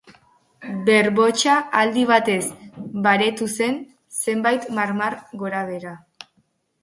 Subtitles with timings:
[0.85, 2.39] Berbotsa aldi batez
[3.07, 3.77] baretu zen,
[4.23, 5.93] zenbait marmar gorabehera.